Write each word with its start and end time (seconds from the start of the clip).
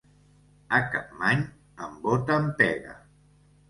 A 0.67 0.79
Capmany 0.95 1.45
emboten 1.91 2.53
pega. 2.63 3.01